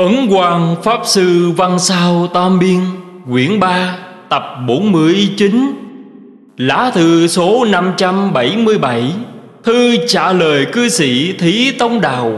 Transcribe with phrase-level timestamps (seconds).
[0.00, 2.80] Ấn Quang Pháp Sư Văn Sao Tam Biên,
[3.30, 3.96] Quyển 3
[4.28, 5.72] Tập 49
[6.56, 9.12] Lá thư số 577
[9.64, 12.32] Thư trả lời cư sĩ Thí Tông Đào.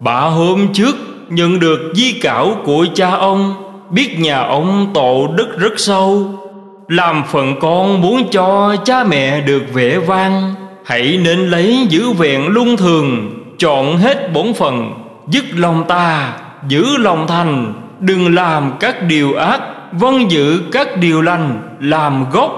[0.00, 0.96] Bà hôm trước
[1.28, 3.54] nhận được di cảo của cha ông,
[3.90, 6.34] Biết nhà ông tổ đức rất sâu,
[6.88, 12.46] Làm phần con muốn cho cha mẹ được vẻ vang, Hãy nên lấy giữ vẹn
[12.46, 14.92] luân thường, Chọn hết bổn phần
[15.28, 16.32] Dứt lòng ta.
[16.68, 19.60] Giữ lòng thành, Đừng làm các điều ác
[19.92, 22.52] Vâng giữ các điều lành, Làm gốc.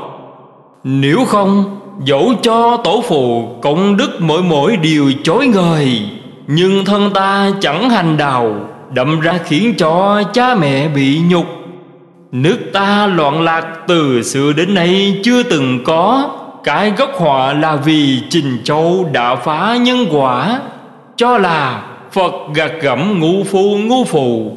[0.85, 6.09] Nếu không, Dẫu cho tổ phụ, Công đức mỗi mỗi điều chối ngời,
[6.47, 8.55] Nhưng thân ta chẳng hành đào
[8.91, 11.47] Đậm ra khiến cho cha mẹ bị nhục.
[12.33, 16.31] Nước ta loạn lạc từ xưa đến nay chưa từng có,
[16.65, 20.61] Cái gốc họa là vì Trình Châu đã phá nhân quả,
[21.17, 24.57] Cho là Phật gạt gẫm ngu phu ngu phù.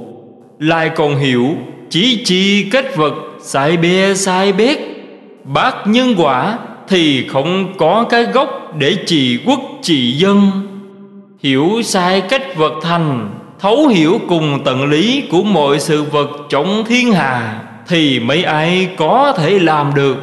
[0.59, 1.47] Lại còn hiểu,
[1.89, 4.77] Chỉ chi kết vật, Sai bê, sai bét
[5.43, 10.51] Bác nhân quả Thì không có cái gốc Để trị quốc trị dân.
[11.43, 16.83] Hiểu sai cách vật thành, Thấu hiểu cùng tận lý Của mọi sự vật trong
[16.87, 20.17] thiên hà Thì mấy ai có thể làm được.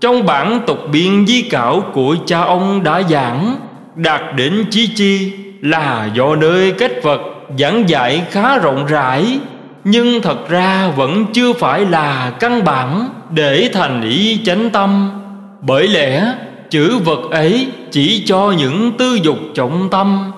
[0.00, 3.56] Trong bản tục biên di cảo Của cha ông đã giảng,
[3.96, 5.32] Đạt đến chí chi
[5.62, 7.20] là do nơi kết vật
[7.58, 9.38] giảng dạy khá rộng rãi,
[9.84, 15.10] nhưng thật ra vẫn chưa phải là căn bản để thành ý chánh tâm.
[15.60, 16.34] Bởi lẽ,
[16.70, 20.32] chữ vật ấy chỉ cho những tư dục trọng tâm.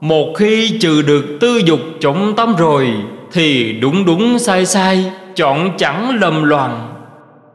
[0.00, 2.90] Một khi trừ được tư dục trọng tâm rồi,
[3.32, 6.94] thì đúng đúng sai sai, chọn chẳng lầm loàn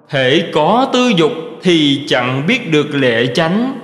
[0.10, 1.32] hễ có tư dục
[1.62, 3.80] thì chẳng biết được lệ chánh.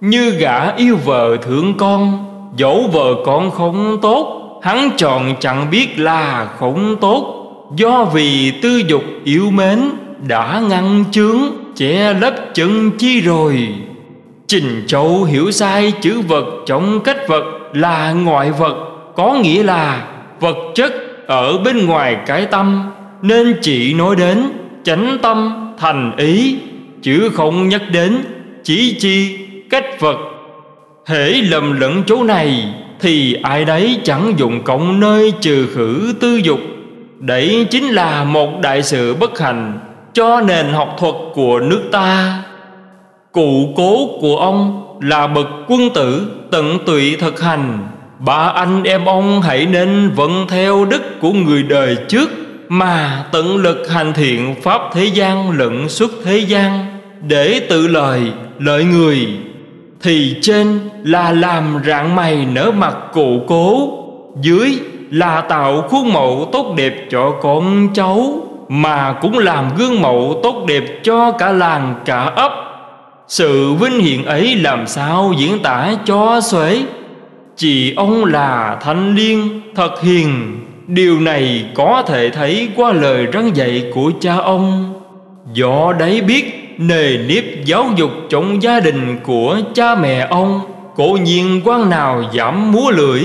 [0.00, 5.98] Như gã yêu vợ thương con Dẫu vợ con không tốt, Hắn chọn chẳng biết
[5.98, 7.36] là không tốt.
[7.76, 9.80] Do vì tư dục yêu mến,
[10.28, 11.38] Đã ngăn chướng,
[11.76, 13.68] Che lấp chân chi rồi.
[14.46, 18.76] Trình Châu hiểu sai chữ vật trong cách vật là ngoại vật,
[19.16, 20.06] Có nghĩa là
[20.40, 20.92] vật chất
[21.26, 22.90] ở bên ngoài cái tâm,
[23.22, 24.42] Nên chỉ nói đến
[24.84, 26.56] chánh tâm thành ý,
[27.02, 28.18] Chứ không nhắc đến
[28.64, 29.38] chỉ chi,
[29.70, 30.16] cách vật
[31.10, 36.36] thể lầm lẫn chỗ này Thì ai đấy chẳng dụng cộng nơi trừ khử tư
[36.36, 36.60] dục.
[37.18, 39.78] Đấy chính là một đại sự bất hạnh
[40.12, 42.42] Cho nền học thuật của nước ta.
[43.32, 47.78] Cụ cố của ông là bậc quân tử tận tụy thực hành.
[48.18, 52.30] Ba anh em ông hãy nên vận theo đức của người đời trước
[52.68, 56.86] Mà tận lực hành thiện pháp thế gian lẫn xuất thế gian
[57.28, 58.20] Để tự lời,
[58.58, 59.28] lợi người
[60.02, 63.96] thì trên là làm rạng mày nở mặt cụ cố,
[64.40, 64.78] Dưới
[65.10, 68.32] là tạo khuôn mẫu tốt đẹp cho con cháu,
[68.68, 72.52] Mà cũng làm gương mẫu tốt đẹp cho cả làng cả ấp.
[73.28, 76.82] Sự vinh hiển ấy làm sao diễn tả cho xuể?
[77.56, 83.52] Chị ông là thanh liên thật hiền, Điều này có thể thấy qua lời răn
[83.52, 84.94] dạy của cha ông.
[85.52, 90.60] Do đấy biết nề nếp giáo dục trong gia đình của cha mẹ ông
[90.94, 93.22] Cố nhiên quan nào giảm múa lưỡi.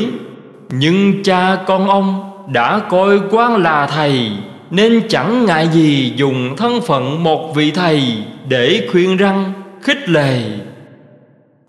[0.69, 4.31] Nhưng cha con ông đã coi quan là thầy
[4.71, 8.03] Nên chẳng ngại gì dùng thân phận một vị thầy
[8.49, 10.41] Để khuyên răng, khích lệ.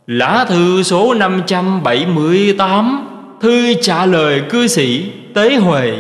[0.07, 3.09] Lá thư số 578
[3.41, 5.05] Thư trả lời cư sĩ
[5.35, 5.93] Tế Huệ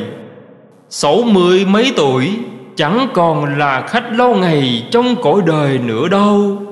[0.89, 2.31] Sáu mươi mấy tuổi
[2.77, 6.63] Chẳng còn là khách lâu ngày trong cõi đời nữa đâu.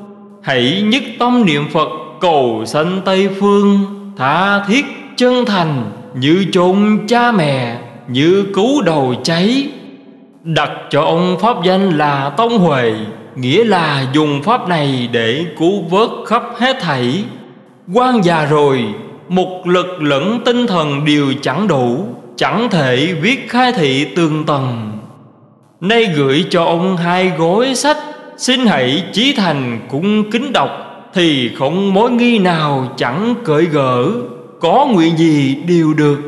[0.43, 1.89] Hãy nhất tâm niệm Phật,
[2.21, 3.79] cầu sanh Tây Phương,
[4.17, 4.85] Tha thiết
[5.17, 7.79] chân thành như chôn cha mẹ,
[8.09, 9.69] Như cứu đầu cháy.
[10.43, 12.95] Đặt cho ông pháp danh là Tông Huệ,
[13.37, 17.25] Nghĩa là dùng pháp này để cứu vớt khắp hết thảy.
[17.95, 18.85] Quan già rồi,
[19.29, 24.94] Một lực lẫn tinh thần đều chẳng đủ, Chẳng thể viết khai thị tường tầng.
[25.85, 27.97] Nay gửi cho ông hai gói sách,
[28.37, 30.71] Xin hãy chí thành cũng kính đọc,
[31.15, 34.13] Thì không mối nghi nào chẳng cởi gỡ
[34.61, 36.19] Có nguyện gì đều được.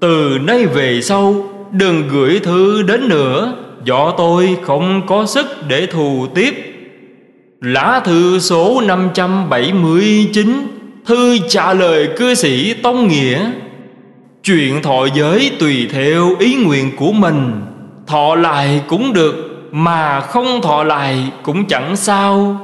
[0.00, 1.34] Từ nay về sau,
[1.72, 6.54] Đừng gửi thư đến nữa, Do tôi không có sức để thù tiếp.
[7.60, 10.48] Lá thư số 579
[11.06, 13.50] Thư trả lời cư sĩ Tông Nghĩa.
[14.44, 17.52] Chuyện thọ giới tùy theo ý nguyện của mình.
[18.12, 22.56] Thọ lại cũng được, Mà không thọ lại cũng chẳng sao.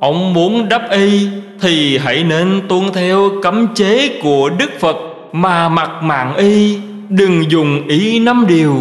[0.00, 1.28] Ông muốn đắp y
[1.60, 4.96] Thì hãy nên tuân theo cấm chế của Đức Phật
[5.32, 8.76] Mà mặc mạng y, Đừng dùng y năm điều.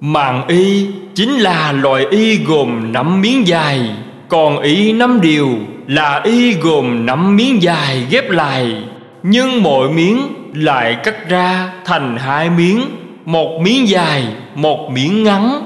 [0.00, 3.90] Mạng y chính là loại y gồm năm miếng dài,
[4.28, 5.48] Còn y năm điều
[5.86, 8.76] là y gồm năm miếng dài ghép lại,
[9.22, 10.18] Nhưng mỗi miếng
[10.54, 12.80] lại cắt ra thành hai miếng.
[13.24, 15.64] Một miếng dài, một miếng ngắn.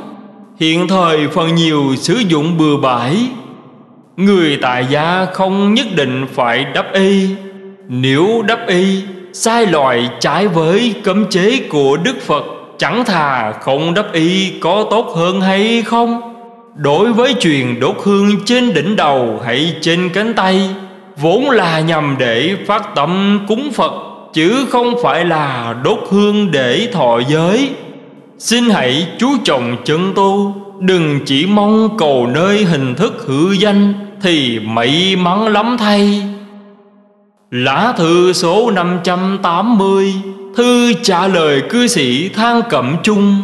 [0.61, 3.17] Hiện thời phần nhiều sử dụng bừa bãi.
[4.17, 7.29] Người tại gia không nhất định phải đắp y.
[7.89, 9.03] Nếu đắp y
[9.33, 12.45] sai loại trái với cấm chế của Đức Phật
[12.79, 16.35] Chẳng thà không đắp y có tốt hơn hay không?
[16.77, 20.71] Đối với truyền đốt hương trên đỉnh đầu hay trên cánh tay
[21.17, 23.93] Vốn là nhằm để phát tâm cúng Phật.
[24.33, 27.71] Chứ không phải là đốt hương để thọ giới.
[28.39, 33.93] Xin hãy chú trọng chân tu, Đừng chỉ mong cầu nơi hình thức hữu danh
[34.23, 36.23] Thì may mắn lắm thay.
[37.51, 40.15] Lá thư số 580
[40.57, 43.37] Thư trả lời cư sĩ Thang Cẩm Trung.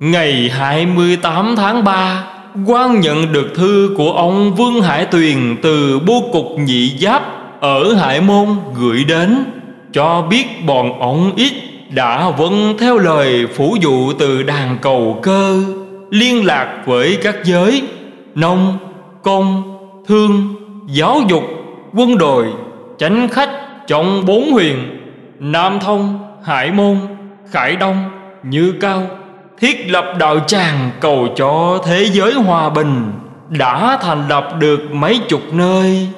[0.00, 2.24] Ngày 28 tháng 3
[2.66, 7.22] quan nhận được thư của ông Vương Hải Tuyền Từ bố cục nhị giáp
[7.60, 8.46] ở Hải Môn
[8.80, 9.44] gửi đến.
[9.92, 11.52] Cho biết bọn ông ít
[11.90, 15.62] đã vâng theo lời phủ dụ từ đàn cầu cơ
[16.10, 17.82] Liên lạc với các giới
[18.34, 18.78] Nông,
[19.22, 19.62] công,
[20.06, 20.54] thương,
[20.86, 21.42] giáo dục,
[21.94, 22.46] quân đội
[22.98, 23.50] Chánh khách
[23.86, 24.76] trong bốn huyền
[25.38, 26.96] Nam Thông, Hải Môn,
[27.50, 28.10] Khải Đông,
[28.42, 29.02] Như Cao
[29.58, 33.12] Thiết lập đạo tràng cầu cho thế giới hòa bình
[33.48, 36.08] Đã thành lập được mấy chục nơi.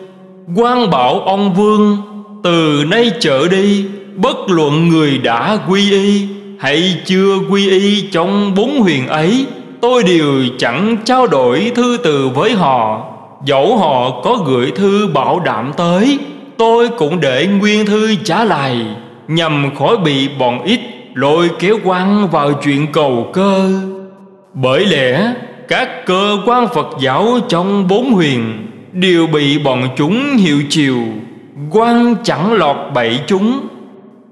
[0.57, 2.12] Quan bảo ông Vương
[2.43, 3.85] từ nay trở đi,
[4.17, 6.27] Bất luận người đã quy y
[6.59, 9.47] Hay chưa quy y trong bốn huyền ấy,
[9.81, 13.07] Tôi đều chẳng trao đổi thư từ với họ.
[13.45, 16.19] Dẫu họ có gửi thư bảo đảm tới,
[16.57, 18.87] Tôi cũng để nguyên thư trả lại,
[19.29, 20.81] Nhằm khỏi bị bọn ít
[21.15, 23.73] lôi kéo quan vào chuyện cầu cơ.
[24.55, 25.33] Bởi lẽ,
[25.69, 30.97] các cơ quan Phật giáo trong bốn huyền Đều bị bọn chúng hiệu chiều
[31.71, 33.69] quan chẳng lọt bậy chúng.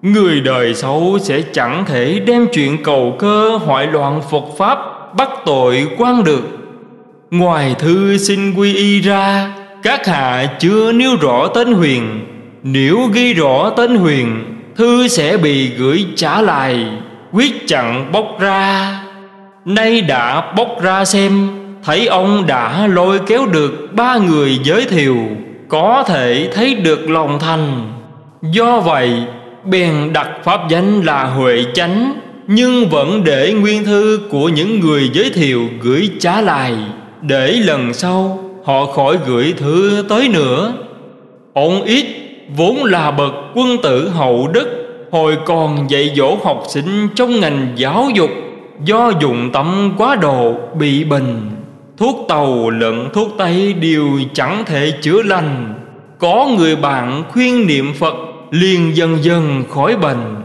[0.02, 4.78] Người đời sau sẽ chẳng thể đem chuyện cầu cơ hoại loạn Phật Pháp
[5.16, 6.42] bắt tội quan được.
[7.30, 12.26] Ngoài thư xin quy y ra, Các hạ chưa nêu rõ tên huyền.
[12.62, 14.44] Nếu ghi rõ tên huyền,
[14.76, 16.86] Thư sẽ bị gửi trả lại,
[17.32, 18.96] Quyết chặn bóc ra.
[19.64, 21.48] Nay đã bóc ra xem,
[21.84, 25.16] Thấy ông đã lôi kéo được ba người giới thiệu.
[25.70, 27.92] Có thể thấy được lòng thành.
[28.42, 29.10] Do vậy,
[29.64, 35.10] bèn đặt pháp danh là Huệ Chánh, Nhưng vẫn để nguyên thư của những người
[35.12, 36.74] giới thiệu gửi trả lại,
[37.22, 40.72] Để lần sau họ khỏi gửi thư tới nữa.
[41.54, 42.06] Ông ít
[42.56, 44.68] vốn là bậc quân tử hậu đức,
[45.10, 48.30] Hồi còn dạy dỗ học sinh trong ngành giáo dục,
[48.84, 51.50] Do dùng tâm quá độ bị bình
[52.00, 55.74] Thuốc tàu lẫn thuốc tây đều chẳng thể chữa lành.
[56.18, 58.14] Có người bạn khuyên niệm Phật,
[58.50, 60.36] liền dần dần khỏi bệnh.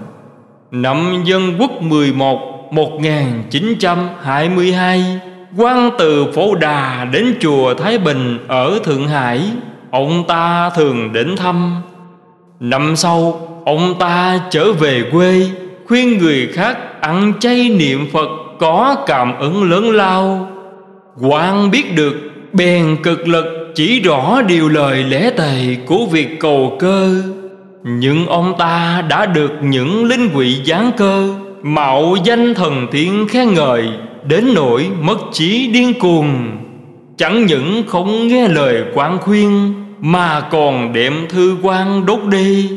[0.71, 2.39] Năm dân quốc 11
[2.71, 5.19] 1922
[5.57, 9.41] quan từ Phổ Đà đến chùa Thái Bình ở Thượng Hải,
[9.91, 11.81] Ông ta thường đến thăm.
[12.59, 15.47] Năm sau, ông ta trở về quê,
[15.87, 18.29] Khuyên người khác ăn chay niệm Phật
[18.59, 20.54] Có cảm ứng lớn lao
[21.21, 22.15] quan biết được,
[22.53, 27.21] bèn cực lực chỉ rõ điều lời lẽ tề của việc cầu cơ.
[27.83, 33.53] Nhưng ông ta đã được những linh quỷ giáng cơ, Mạo danh thần tiên khen
[33.53, 33.89] ngợi,
[34.27, 36.57] Đến nỗi mất trí điên cuồng.
[37.17, 42.69] Chẳng những không nghe lời quan khuyên, Mà còn đệm thư quan đốt đi.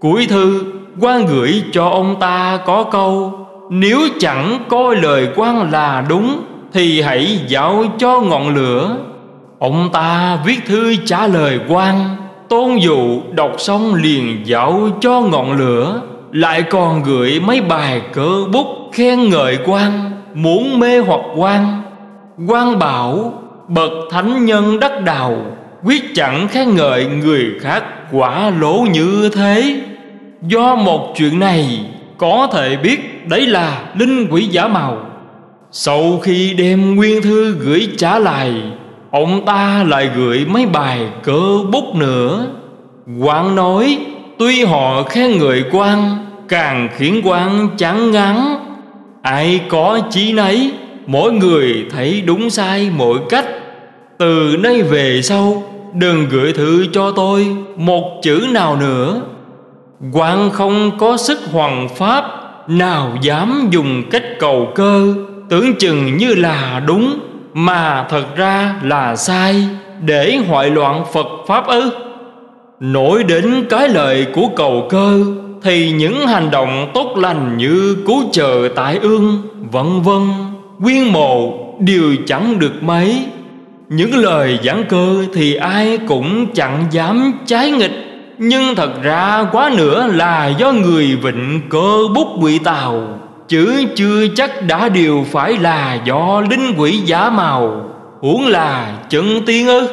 [0.00, 0.64] Cuối thư
[1.00, 6.40] quan gửi cho ông ta có câu, Nếu chẳng coi lời quan là đúng
[6.72, 8.96] thì hãy dạo cho ngọn lửa.
[9.58, 12.16] Ông ta viết thư trả lời quan,
[12.48, 16.00] Tôn dụ, đọc xong liền dạo cho ngọn lửa.
[16.32, 21.82] Lại còn gửi mấy bài cơ bút khen ngợi quan, Muốn mê hoặc quan.
[22.48, 23.32] Quan bảo,
[23.68, 25.36] bậc thánh nhân đắc đào
[25.84, 29.80] Quyết chẳng khen ngợi người khác quả lỗ như thế.
[30.42, 31.80] Do một chuyện này,
[32.18, 34.98] có thể biết đấy là linh quỷ giả màu
[35.74, 38.54] sau khi đem nguyên thư gửi trả lại,
[39.10, 42.46] Ông ta lại gửi mấy bài cơ bút nữa.
[43.20, 43.98] Quan nói,
[44.38, 48.56] Tuy họ khen người quan Càng khiến quan chán ngắn
[49.22, 50.72] Ai có chí nấy,
[51.06, 53.46] Mỗi người thấy đúng sai mỗi cách.
[54.18, 55.62] Từ nay về sau,
[55.94, 59.20] Đừng gửi thư cho tôi Một chữ nào nữa.
[60.12, 62.24] Quan không có sức hoàng pháp,
[62.68, 65.14] Nào dám dùng cách cầu cơ.
[65.48, 67.18] Tưởng chừng như là đúng,
[67.54, 69.68] Mà thật ra là sai,
[70.04, 71.90] Để hoại loạn Phật Pháp ư?
[72.80, 75.24] Nổi đến cái lời của cầu cơ,
[75.62, 80.22] Thì những hành động tốt lành như cứu trợ tại ương, Vân vân,
[80.82, 83.24] Quyên mộ, đều chẳng được mấy.
[83.88, 87.92] Những lời giảng cơ thì ai cũng chẳng dám trái nghịch,
[88.38, 93.18] Nhưng thật ra quá nữa là do người vịnh cơ bút quỷ tàu.
[93.48, 97.84] Chứ chưa chắc đã đều phải là do linh quỷ giả màu.
[98.20, 99.88] Huống là chân tiên ư.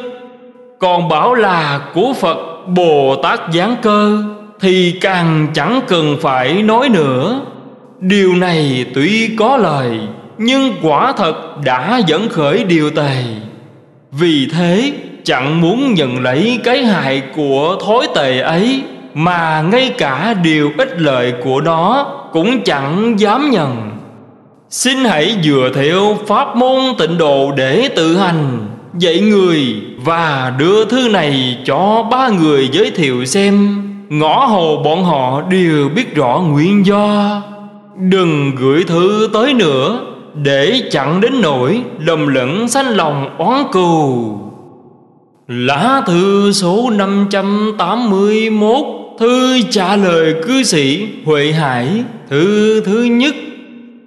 [0.80, 2.38] Còn bảo là của Phật
[2.68, 4.24] Bồ Tát giáng cơ,
[4.60, 7.42] Thì càng chẳng cần phải nói nữa.
[8.00, 10.00] Điều này tuy có lời,
[10.38, 13.24] Nhưng quả thật đã dẫn khởi điều tề.
[14.12, 14.92] Vì thế,
[15.24, 21.02] chẳng muốn nhận lấy cái hại của thối tề ấy, Mà ngay cả điều ích
[21.02, 23.92] lợi của nó cũng chẳng dám nhận.
[24.70, 28.68] Xin hãy dựa theo pháp môn tịnh độ để tự hành.
[28.98, 33.84] Dạy người và đưa thư này cho ba người giới thiệu xem.
[34.10, 37.42] Ngõ hồ bọn họ đều biết rõ nguyên do.
[37.98, 40.00] Đừng gửi thư tới nữa,
[40.44, 44.40] Để chặn đến nỗi lầm lẫn sanh lòng oán cừu.
[45.48, 48.86] Lá thư số 581
[49.20, 52.04] Thư trả lời cư sĩ Huệ Hải.
[52.30, 53.36] Thư thứ nhất,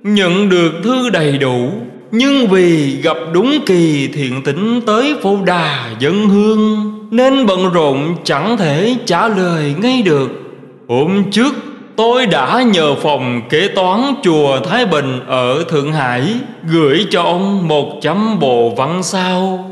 [0.02, 1.70] Nhận được thư đầy đủ,
[2.10, 8.14] Nhưng vì gặp đúng kỳ thiện tĩnh tới phô đà dân hương, Nên bận rộn
[8.24, 10.30] chẳng thể trả lời ngay được.
[10.88, 11.54] Hôm trước,
[11.96, 16.34] tôi đã nhờ phòng kế toán chùa Thái Bình ở Thượng Hải
[16.68, 19.70] Gửi cho ông một chấm bộ văn sao.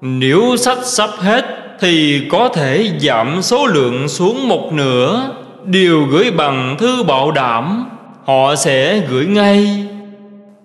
[0.00, 1.44] Nếu sách sắp hết
[1.80, 5.30] thì có thể giảm số lượng xuống một nửa.
[5.64, 7.84] Điều gửi bằng thư bảo đảm,
[8.24, 9.86] Họ sẽ gửi ngay.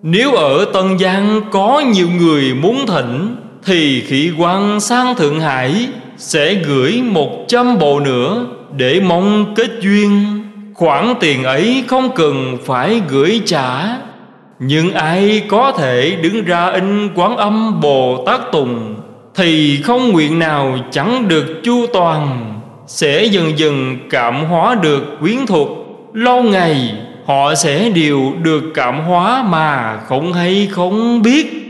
[0.02, 5.88] Nếu ở Tân Giang có nhiều người muốn thỉnh, Thì khỉ quan sang Thượng Hải
[6.16, 10.42] Sẽ gửi một trăm bộ nữa Để mong kết duyên.
[10.74, 13.96] Khoản tiền ấy không cần phải gửi trả.
[14.58, 18.94] Nhưng ai có thể đứng ra in quán âm Bồ Tát Tùng
[19.34, 22.55] Thì không nguyện nào chẳng được chu toàn.
[22.86, 25.68] Sẽ dần dần cảm hóa được quyến thuộc.
[26.12, 26.94] Lâu ngày,
[27.26, 31.62] họ sẽ đều được cảm hóa mà không hay không biết.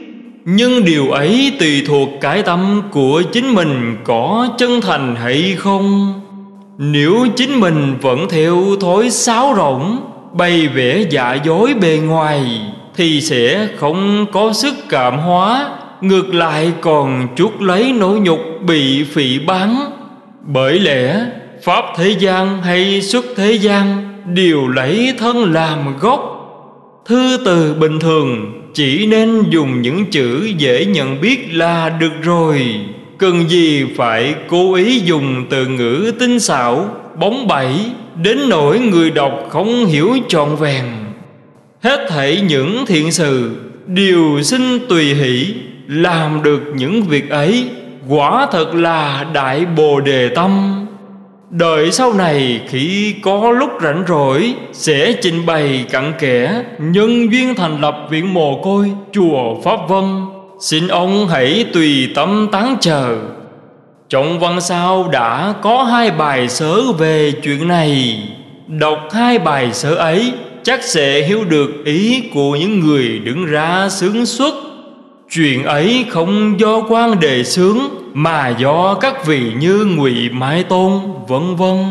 [0.44, 6.14] Nhưng điều ấy tùy thuộc cái tâm của chính mình có chân thành hay không.
[6.78, 9.99] Nếu chính mình vẫn theo thói sáo rỗng,
[10.32, 12.61] Bày vẽ giả dối bề ngoài,
[12.96, 15.68] Thì sẽ không có sức cảm hóa,
[16.00, 19.96] Ngược lại còn chuốc lấy nỗi nhục bị phỉ báng.
[20.47, 21.26] Bởi lẽ,
[21.62, 26.33] Pháp thế gian hay xuất thế gian Đều lấy thân làm gốc.
[27.07, 32.81] Thư từ bình thường Chỉ nên dùng những chữ dễ nhận biết là được rồi.
[33.19, 36.88] Cần gì phải cố ý dùng từ ngữ tinh xảo,
[37.19, 37.75] Bóng bẩy,
[38.23, 40.85] Đến nỗi người đọc không hiểu trọn vẹn.
[41.83, 43.50] Hết thảy những thiện sự
[43.87, 45.55] Đều xin tùy hỷ
[45.87, 47.69] Làm được những việc ấy.
[48.09, 50.87] Quả thật là đại bồ đề tâm.
[51.51, 57.55] Đợi sau này khi có lúc rảnh rỗi, Sẽ trình bày cặn kẽ Nhân duyên
[57.55, 60.05] thành lập viện mồ côi Chùa Pháp Vân.
[60.61, 63.19] Xin ông hãy tùy tâm tán chờ.
[64.09, 68.23] Trong văn sau đã có hai bài sớ về chuyện này.
[68.67, 70.33] Đọc hai bài sớ ấy,
[70.63, 74.55] Chắc sẽ hiểu được ý của những người đứng ra sướng xuất.
[75.37, 80.93] Chuyện ấy không do quan đề sướng Mà do các vị như ngụy Mai Tôn,
[81.28, 81.85] vân vân.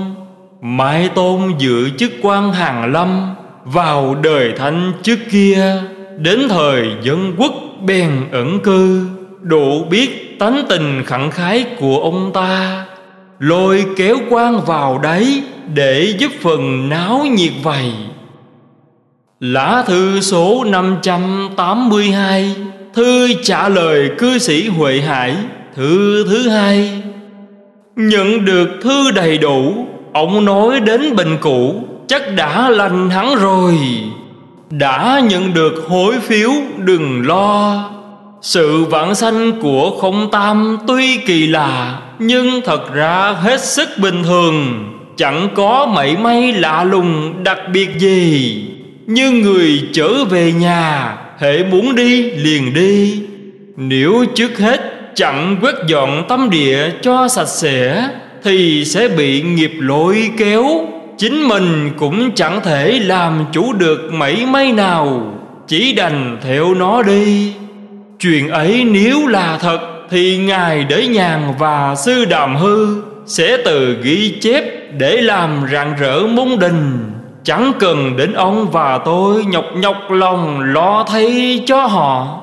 [0.61, 3.35] Mai Tôn giữ chức quan hàng lâm,
[3.65, 5.81] Vào đời thanh trước kia,
[6.17, 7.53] Đến thời dân quốc
[7.85, 9.07] bèn ẩn cư.
[9.41, 12.85] Đủ biết tánh tình khẳng khái của ông ta,
[13.39, 17.91] Lôi kéo quan vào đấy Để giúp phần náo nhiệt vầy.
[19.39, 22.55] Lá thư số 582
[22.95, 25.35] Thư trả lời cư sĩ Huệ Hải,
[25.75, 27.01] Thư thứ hai,
[27.95, 33.77] Nhận được thư đầy đủ, Ông nói đến bệnh cũ, Chắc đã lành hắn rồi.
[34.69, 37.83] Đã nhận được hối phiếu, đừng lo.
[38.41, 44.23] Sự vãng sanh của không tam tuy kỳ lạ, Nhưng thật ra hết sức bình
[44.23, 44.83] thường.
[45.17, 48.65] Chẳng có mảy may lạ lùng đặc biệt gì.
[49.07, 53.21] Như người trở về nhà hễ muốn đi liền đi.
[53.77, 54.81] Nếu trước hết
[55.15, 58.09] chẳng quét dọn tâm địa cho sạch sẽ,
[58.43, 60.65] Thì sẽ bị nghiệp lỗi kéo.
[61.17, 65.33] Chính mình cũng chẳng thể làm chủ được mảy may nào.
[65.67, 67.53] Chỉ đành theo nó đi.
[68.19, 73.97] Chuyện ấy nếu là thật, Thì Ngài Đế Nhàn và Sư Đàm Hư Sẽ từ
[74.03, 74.63] ghi chép
[74.97, 77.14] để làm rạng rỡ môn đình.
[77.45, 82.41] Chẳng cần đến ông và tôi nhọc nhọc lòng lo thấy cho họ.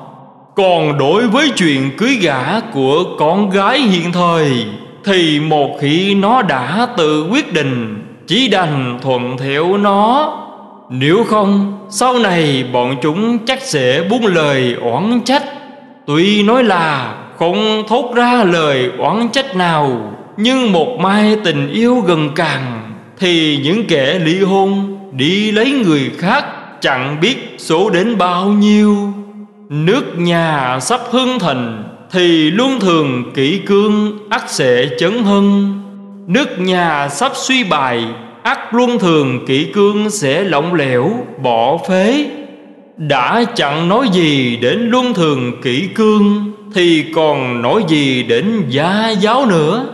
[0.55, 4.65] Còn đối với chuyện cưới gả của con gái hiện thời,
[5.05, 10.33] Thì một khi nó đã tự quyết định, Chỉ đành thuận theo nó.
[10.89, 15.43] Nếu không, sau này bọn chúng chắc sẽ buông lời oán trách.
[16.07, 21.95] Tuy nói là không thốt ra lời oán trách nào, Nhưng một mai tình yêu
[21.95, 26.45] gần càng, Thì những kẻ ly hôn đi lấy người khác
[26.83, 29.13] Chẳng biết số đến bao nhiêu.
[29.69, 35.81] Nước nhà sắp hưng thành, Thì luôn thường kỹ cương ắt sẽ chấn hưng.
[36.27, 38.05] Nước nhà sắp suy bài
[38.43, 41.11] ắt luôn thường kỹ cương sẽ lỏng lẻo,
[41.43, 42.25] bỏ phế.
[42.97, 49.09] Đã chẳng nói gì đến luân thường kỹ cương, Thì còn nói gì đến gia
[49.09, 49.85] giáo nữa.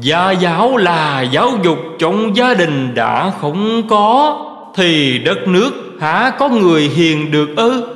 [0.00, 4.44] Gia giáo là giáo dục trong gia đình đã không có.
[4.78, 5.70] Thì đất nước
[6.00, 7.86] há có người hiền được ư?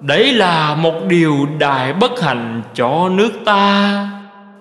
[0.00, 4.08] Đấy là một điều đại bất hạnh cho nước ta.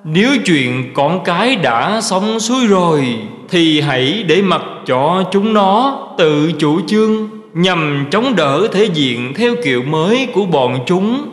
[0.04, 3.06] Nếu chuyện con cái đã xong xuôi rồi,
[3.50, 9.34] Thì hãy để mặc cho chúng nó tự chủ trương, nhằm chống đỡ thể diện
[9.36, 11.30] theo kiểu mới của bọn chúng.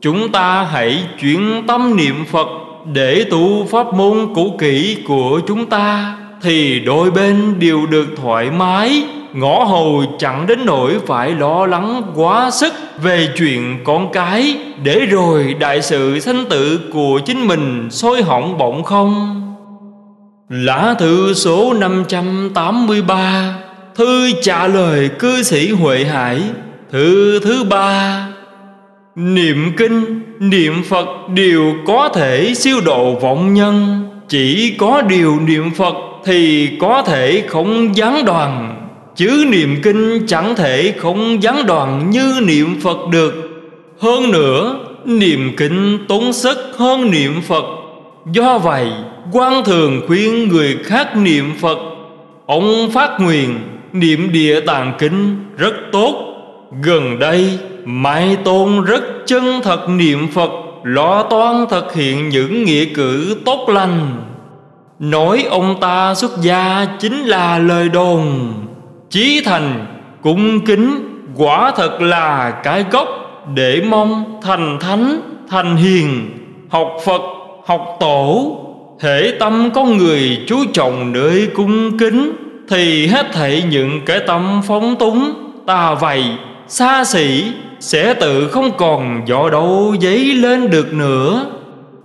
[0.00, 2.48] Chúng ta hãy chuyển tâm niệm phật
[2.92, 8.50] để tu pháp môn cũ kỹ của chúng ta, thì đôi bên đều được thoải
[8.50, 12.72] mái ngõ hầu chẳng đến nỗi phải lo lắng quá sức
[13.02, 14.56] về chuyện con cái.
[14.82, 19.38] Để rồi đại sự sanh tử của chính mình sôi hỏng bỗng không?
[20.48, 23.54] Lá thư số 583
[23.94, 26.42] Thư trả lời cư sĩ Huệ Hải.
[26.90, 28.26] Thư thứ ba
[29.16, 34.08] Niệm kinh, niệm Phật đều có thể siêu độ vọng nhân.
[34.28, 38.81] Chỉ có điều niệm Phật thì có thể không gián đoàn
[39.16, 43.34] Chứ niệm kinh chẳng thể không gián đoàn như niệm Phật được.
[44.00, 47.64] Hơn nữa, niệm kinh tốn sức hơn niệm Phật.
[48.32, 48.88] Do vậy,
[49.32, 51.78] quan thường khuyên người khác niệm Phật.
[52.46, 53.58] Ông phát nguyện
[53.92, 56.14] niệm địa tạng kinh rất tốt.
[56.82, 60.50] Gần đây Mai Tôn rất chân thật niệm Phật
[60.84, 64.22] Lo toan thực hiện những nghĩa cử tốt lành.
[64.98, 68.52] Nói ông ta xuất gia chính là lời đồn.
[69.12, 69.86] Chí thành,
[70.22, 73.08] cung kính Quả thật là cái gốc
[73.54, 76.30] Để mong thành thánh, thành hiền
[76.68, 77.20] Học Phật,
[77.66, 78.58] học tổ.
[79.00, 82.32] Thể tâm con người chú trọng nơi cung kính
[82.68, 85.32] thì hết thảy những cái tâm phóng túng
[85.66, 86.24] tà vầy
[86.68, 87.44] xa xỉ
[87.80, 91.46] sẽ tự không còn do đâu giấy lên được nữa.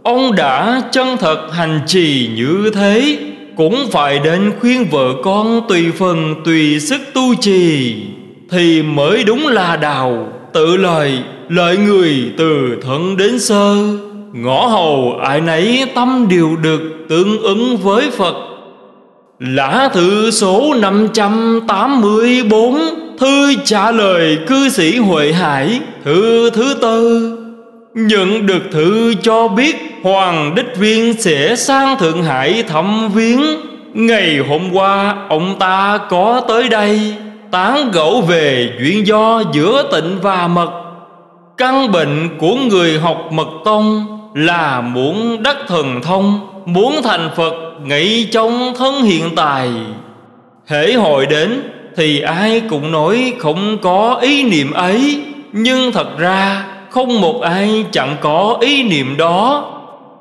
[0.04, 3.18] Ông đã chân thật hành trì như thế
[3.58, 7.96] cũng phải đến khuyên vợ con tùy phần, tùy sức tu trì,
[8.52, 13.76] thì mới đúng là đạo, tự lời lợi người từ thân đến sơ.
[14.34, 18.36] Ngõ hầu ai nấy tâm đều được tương ứng với phật.
[19.40, 22.80] Lã thư số 584
[23.20, 27.37] Thư trả lời cư sĩ Huệ Hải, Thư thứ tư.
[27.98, 33.42] Nhận được thư cho biết Hoàng Đích Viên sẽ sang Thượng Hải thăm viếng.
[33.94, 37.14] Ngày hôm qua, ông ta có tới đây,
[37.52, 40.72] Tán gẫu về chuyện do giữa tịnh và mật.
[41.58, 47.54] Căn bệnh của người học mật tông Là muốn đắc thần thông, Muốn thành Phật
[47.86, 49.70] nghĩ trong thân hiện tại.
[50.68, 51.62] Hễ hội đến
[51.96, 56.64] thì ai cũng nói không có ý niệm ấy, nhưng thật ra
[56.98, 59.66] không một ai chẳng có ý niệm đó.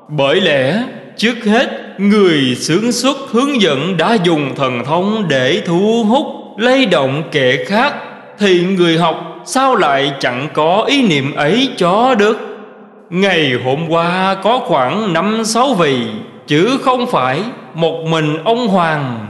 [0.07, 0.83] Bởi lẽ,
[1.17, 6.25] trước hết, người sướng xuất hướng dẫn đã dùng thần thông để thu hút,
[6.57, 7.93] lay động kẻ khác,
[8.39, 12.37] thì người học sao lại chẳng có ý niệm ấy cho được?
[13.09, 15.97] Ngày hôm qua có khoảng năm sáu vị,
[16.47, 17.41] chứ không phải
[17.73, 19.27] một mình ông hoàng.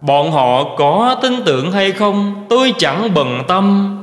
[0.00, 3.96] Bọn họ có tin tưởng hay không, tôi chẳng bận tâm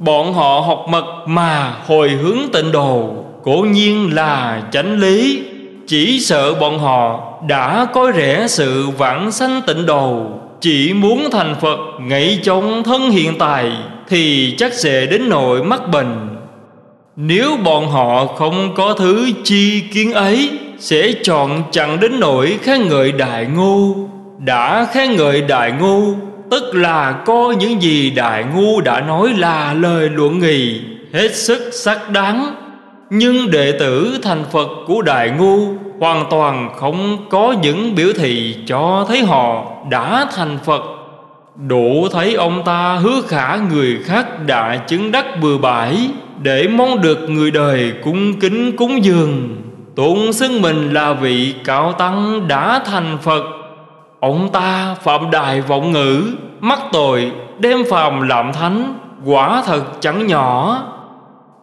[0.00, 3.10] bọn họ học mật mà hồi hướng tịnh đồ
[3.42, 5.42] cố nhiên là chánh lý.
[5.86, 10.22] Chỉ sợ bọn họ đã có rẻ sự vãng sanh tịnh đồ
[10.60, 13.72] chỉ muốn thành phật ngay trong thân hiện tại
[14.08, 16.28] thì chắc sẽ đến nỗi mắc bệnh.
[17.16, 22.88] Nếu bọn họ không có thứ chi kiến ấy, Sẽ chọn chẳng đến nỗi khen
[22.88, 23.94] ngợi đại ngô.
[24.38, 26.14] Đã khen ngợi đại ngô
[26.50, 30.80] Tức là coi những gì Đại Ngu đã nói là lời luận nghị.
[31.12, 32.54] Hết sức xác đáng.
[33.10, 38.56] Nhưng đệ tử thành Phật của Đại Ngu Hoàn toàn không có những biểu thị
[38.66, 40.82] cho thấy họ đã thành Phật.
[41.68, 46.10] Đủ thấy ông ta hứa khả người khác đã chứng đắc bừa bãi
[46.42, 49.56] Để mong được người đời cung kính cúng dường.
[49.96, 53.42] Tụng xưng mình là vị cao tăng đã thành Phật.
[54.20, 56.22] Ông ta phạm đại vọng ngữ,
[56.60, 60.82] Mắc tội, đem phàm làm thánh, Quả thật chẳng nhỏ.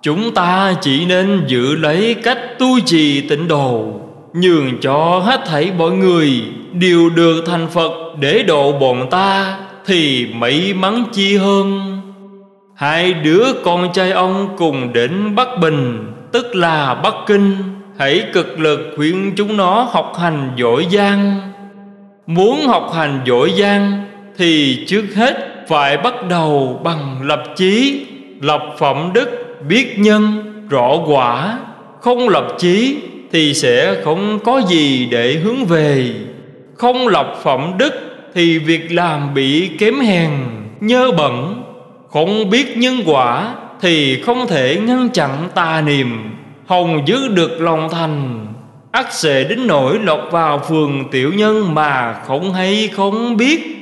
[0.02, 3.86] Chúng ta chỉ nên giữ lấy cách tu trì tịnh đồ
[4.34, 6.43] Nhường cho hết thảy mọi người
[6.74, 11.98] Đều được thành Phật để độ bọn ta Thì may mắn chi hơn.
[12.76, 17.56] Hai đứa con trai ông cùng đến Bắc Bình, Tức là Bắc Kinh.
[18.00, 21.39] Hãy cực lực khuyên chúng nó học hành giỏi giang.
[22.27, 24.05] Muốn học hành giỏi giang
[24.37, 28.05] Thì trước hết phải bắt đầu bằng lập chí,
[28.41, 29.29] Lập phẩm đức,
[29.67, 31.59] biết nhân, rõ quả.
[32.01, 32.97] Không lập chí
[33.31, 36.11] thì sẽ không có gì để hướng về.
[36.75, 37.93] Không lập phẩm đức
[38.33, 40.31] thì việc làm bị kém hèn,
[40.79, 41.63] Nhơ bẩn.
[42.09, 46.31] Không biết nhân quả thì không thể ngăn chặn tà niệm,
[46.65, 48.47] Hồng giữ được lòng thành
[48.97, 53.77] ắt sẽ đến nỗi lọt vào phường tiểu nhân mà không hay không biết.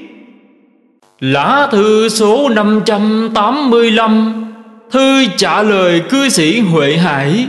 [1.19, 4.45] Lá thư số 585
[4.91, 7.47] Thư trả lời cư sĩ Huệ Hải,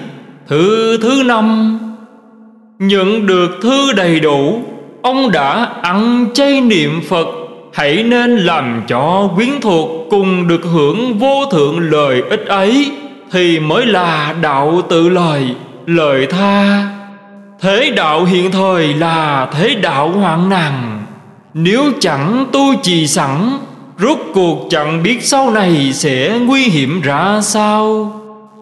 [0.48, 1.78] Thư thứ năm.
[2.78, 4.62] Nhận được thư đầy đủ,
[5.02, 7.26] Ông đã ăn chay niệm Phật,
[7.72, 12.90] Hãy nên làm cho quyến thuộc Cùng được hưởng vô thượng lời ích ấy,
[13.30, 15.46] Thì mới là đạo tự lời
[15.86, 16.95] Lời tha.
[17.60, 21.02] Thế đạo hiện thời là thế đạo hoạn nạn.
[21.54, 23.58] Nếu chẳng tu trì sẵn,
[23.98, 28.12] Rốt cuộc chẳng biết sau này sẽ nguy hiểm ra sao.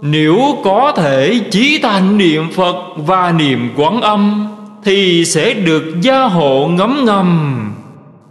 [0.03, 4.49] Nếu có thể chí thành niệm Phật và niệm quán âm,
[4.85, 7.61] Thì sẽ được gia hộ ngấm ngầm.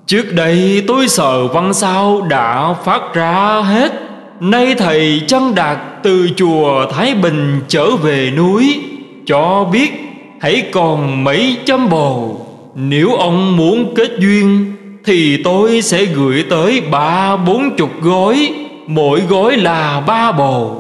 [0.08, 3.94] Trước đây tôi sợ văn sao đã phát ra hết.
[4.40, 8.84] Nay thầy chân đạt từ chùa Thái Bình trở về núi,
[9.26, 10.03] Cho biết
[10.44, 12.36] hãy còn mấy trăm bồ
[12.76, 14.74] Nếu ông muốn kết duyên,
[15.06, 18.54] Thì tôi sẽ gửi tới ba, bốn chục gói.
[18.88, 20.76] Mỗi gói là ba bồ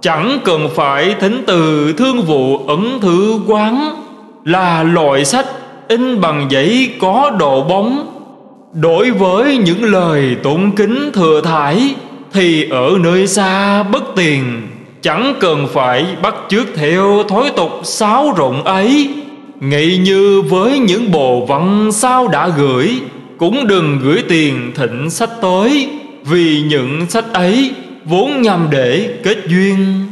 [0.00, 3.94] Chẳng cần phải thính từ thương vụ ấn thư quán.
[4.44, 5.46] Là loại sách
[5.88, 8.06] in bằng giấy có độ bóng.
[8.72, 11.94] Đối với những lời tụng kính thừa thải,
[12.32, 14.62] Thì ở nơi xa bất tiền.
[15.02, 19.10] Chẳng cần phải bắt chước theo thói tục sáo rộng ấy.
[19.60, 23.00] Nghĩ như với những bộ văn sao đã gửi,
[23.38, 25.88] Cũng đừng gửi tiền thịnh sách tới,
[26.24, 27.70] Vì những sách ấy
[28.04, 30.06] vốn nhằm để kết duyên.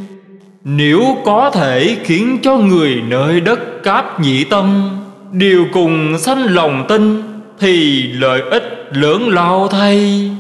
[0.65, 4.91] Nếu có thể khiến cho người nơi đất cáp nhị tâm
[5.33, 7.23] Đều cùng sanh lòng tin,
[7.61, 10.31] Thì lợi ích lớn lao thay.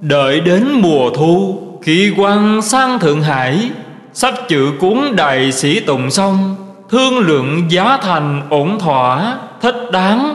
[0.00, 3.70] Đợi đến mùa thu khi quan sang Thượng Hải,
[4.12, 6.56] Sắp chữ cuốn đại sĩ tụng xong
[6.90, 10.34] Thương lượng giá thành ổn thỏa, Thích đáng.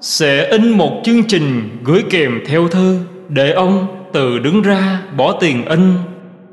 [0.00, 5.32] Sẽ in một chương trình gửi kèm theo thư Để ông tự đứng ra bỏ
[5.32, 5.94] tiền in,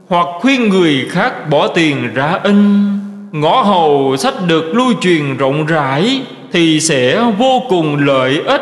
[0.08, 2.84] Hoặc khuyên người khác bỏ tiền ra in.
[3.32, 8.62] Ngõ hầu sách được lưu truyền rộng rãi Thì sẽ vô cùng lợi ích.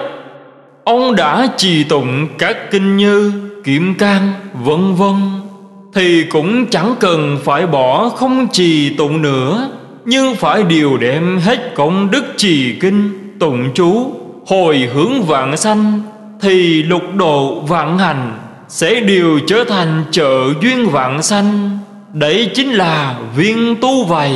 [0.83, 3.31] Ông đã trì tụng các kinh như
[3.63, 5.40] Kiểm can vân vân.
[5.93, 9.69] Thì cũng chẳng cần phải bỏ không trì tụng nữa,
[10.05, 14.11] Nhưng phải điều đem hết công đức trì kinh, Tụng chú,
[14.47, 16.01] Hồi hướng vạn sanh,
[16.41, 21.79] Thì lục độ vạn hành Sẽ đều trở thành trợ duyên vạn sanh.
[22.13, 24.31] Đấy chính là viên tu vầy.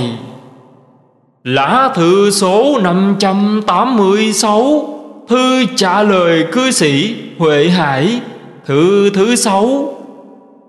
[1.43, 4.89] Lã thư số 586
[5.29, 8.19] Thư trả lời cư sĩ, Huệ Hải,
[8.65, 9.94] Thư thứ sáu.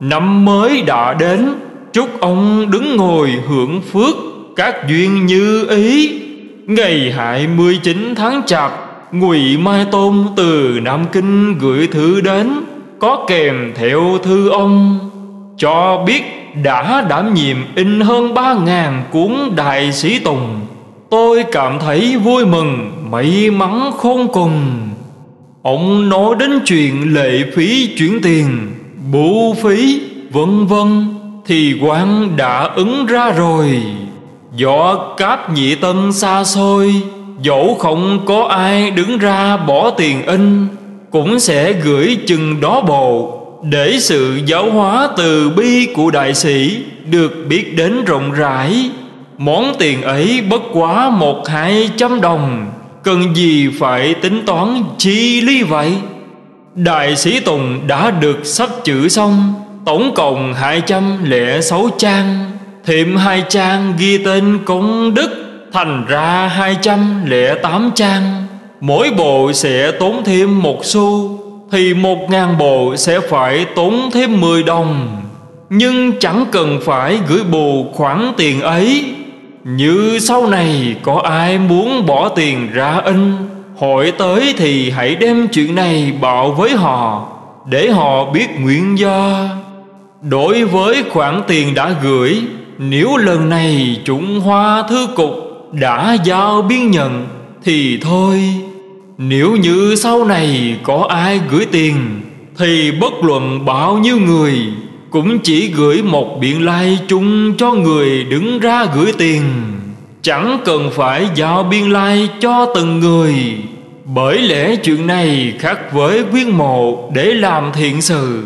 [0.01, 1.55] Năm mới đã đến,
[1.93, 4.17] Chúc ông đứng ngồi hưởng phước
[4.57, 6.21] Các duyên như ý.
[6.67, 8.73] Ngày 29 tháng chạp,
[9.13, 12.53] Ngụy Mai Tôn từ Nam Kinh gửi thư đến,
[12.99, 14.99] Có kèm theo thư ông.
[15.59, 16.23] Cho biết
[16.65, 20.61] đã đảm nhiệm in hơn ba ngàn cuốn đại sĩ tùng.
[21.11, 24.89] Tôi cảm thấy vui mừng, May mắn khôn cùng.
[25.63, 28.76] Ông nói đến chuyện lệ phí chuyển tiền.
[29.13, 31.09] Bố phí, vân vân,
[31.47, 33.83] Thì quan đã ứng ra rồi.
[34.57, 36.95] Do cáp nhị tân xa xôi,
[37.43, 40.67] Dẫu không có ai đứng ra bỏ tiền in,
[41.11, 46.77] Cũng sẽ gửi chừng đó bộ, Để sự giáo hóa từ bi của đại sĩ
[47.11, 48.91] Được biết đến rộng rãi.
[49.39, 52.67] Món tiền ấy bất quá một hai trăm đồng,
[53.03, 55.93] Cần gì phải tính toán chi lý vậy?
[56.77, 62.51] Đại sĩ Tùng đã được sắp chữ xong, Tổng cộng hai trăm lẻ sáu trang.
[62.85, 65.31] Thêm hai trang ghi tên công đức,
[65.73, 68.47] Thành ra hai trăm lẻ tám trang.
[68.81, 71.39] Mỗi bộ sẽ tốn thêm một xu,
[71.73, 75.23] Thì một ngàn bộ sẽ phải tốn thêm mười đồng.
[75.71, 79.15] Nhưng chẳng cần phải gửi bù khoản tiền ấy.
[79.65, 83.33] Như sau này có ai muốn bỏ tiền ra in?
[83.79, 87.27] Hội tới thì hãy đem chuyện này bảo với họ,
[87.71, 89.49] Để họ biết nguyên do.
[90.23, 92.43] Đối với khoản tiền đã gửi,
[92.79, 95.35] Nếu lần này chúng Hoa Thư Cục
[95.73, 97.27] đã giao biên nhận,
[97.65, 98.43] Thì thôi.
[99.19, 102.21] Nếu như sau này có ai gửi tiền,
[102.59, 104.59] Thì bất luận bao nhiêu người
[105.11, 109.43] Cũng chỉ gửi một biện lai chung cho người đứng ra gửi tiền.
[110.27, 113.35] Chẳng cần phải giao biên lai cho từng người.
[114.05, 118.43] Bởi lẽ chuyện này khác với quyên mộ để làm thiện sự.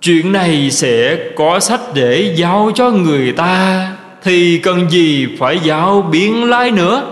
[0.00, 3.88] Chuyện này sẽ có sách để giao cho người ta,
[4.22, 7.06] Thì cần gì phải giao biên lai nữa?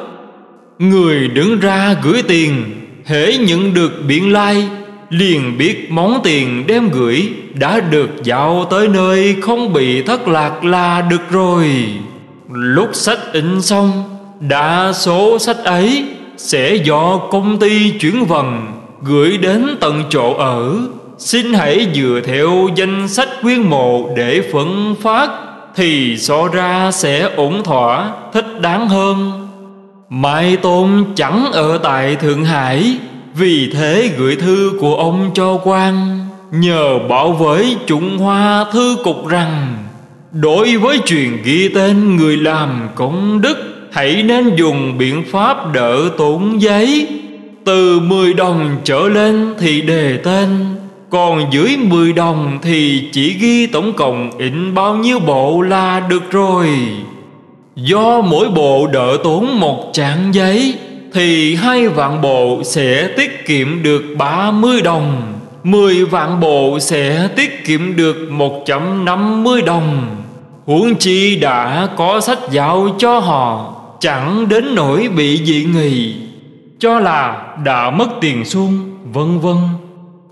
[0.79, 2.65] Người đứng ra gửi tiền,
[3.05, 4.69] hễ nhận được biên lai,
[5.11, 10.65] liền biết món tiền đem gửi đã được giao tới nơi không bị thất lạc
[10.65, 11.67] là được rồi
[12.53, 14.05] lúc sách in xong
[14.41, 16.05] đa số sách ấy
[16.37, 20.77] sẽ do công ty chuyển vần gửi đến tận chỗ ở.
[21.19, 25.31] Xin hãy dựa theo danh sách quyên mộ để phân phát
[25.77, 29.49] Thì so ra sẽ ổn thỏa, thích đáng hơn.
[30.09, 32.97] Mai Tôn chẳng ở tại Thượng Hải
[33.35, 39.29] Vì thế gửi thư của ông cho quan Nhờ bảo với Trung Hoa Thư Cục
[39.29, 39.77] rằng
[40.33, 43.57] Đối với chuyện ghi tên người làm công đức,
[43.93, 47.09] Hãy nên dùng biện pháp đỡ tốn giấy.
[47.65, 50.49] Từ 10 đồng trở lên thì đề tên,
[51.11, 56.31] còn dưới 10 đồng thì chỉ ghi tổng cộng in bao nhiêu bộ là được
[56.31, 56.69] rồi.
[57.77, 60.75] Do mỗi bộ đỡ tốn một trang giấy,
[61.15, 65.23] Thì hai vạn bộ sẽ tiết kiệm được 30 đồng.
[65.65, 70.22] 10 vạn bộ sẽ tiết kiệm được 150 đồng.
[70.67, 76.15] Huống chi đã có sách giao cho họ, Chẳng đến nỗi bị dị nghị.
[76.79, 79.57] Cho là đã mất tiền xuân, vân vân.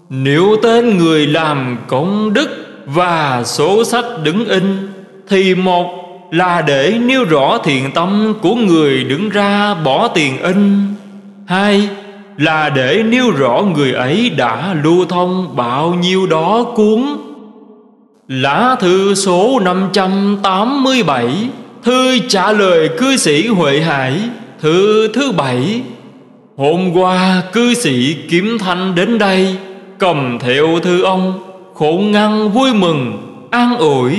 [0.09, 2.49] Nếu tên người làm công đức
[2.87, 4.89] và số sách đứng in,
[5.29, 5.87] Thì một
[6.31, 10.87] là để nêu rõ thiện tâm của người đứng ra bỏ tiền in.
[11.47, 11.89] Hai
[12.37, 17.03] là để nêu rõ người ấy đã lưu thông bao nhiêu đó cuốn.
[18.31, 21.49] Lá thư số 587
[21.83, 24.21] Thư trả lời cư sĩ Huệ Hải.
[24.61, 25.83] Thư thứ bảy,
[26.57, 29.57] Hôm qua cư sĩ Kiếm Thanh đến đây,
[29.99, 31.39] cầm theo thư ông,
[31.75, 33.19] khổ ngăn vui mừng,
[33.51, 34.13] an ủi.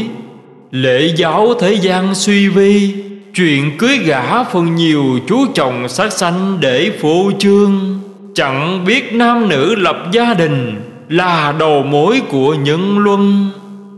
[0.72, 2.94] Lễ giáo thế gian suy vi,
[3.36, 8.00] chuyện cưới gả phần nhiều chú chồng sát sanh để phô trương.
[8.36, 13.50] Chẳng biết nam nữ lập gia đình, là đầu mối của nhân luân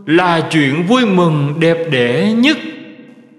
[0.06, 2.58] là chuyện vui mừng đẹp đẽ nhất.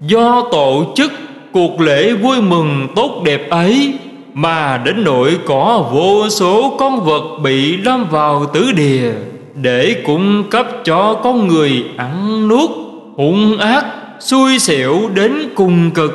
[0.02, 1.12] Do tổ chức
[1.52, 3.94] cuộc lễ vui mừng tốt đẹp ấy
[4.34, 9.12] mà đến nỗi có vô số con vật bị lâm vào tứ địa
[9.56, 12.70] để cung cấp cho con người ăn nuốt,
[13.16, 13.86] hung ác,
[14.20, 16.12] xui xẻo đến cùng cực.